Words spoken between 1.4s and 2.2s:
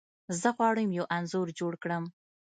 جوړ کړم.